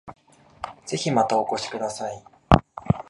[0.87, 2.23] ぜひまたお越しください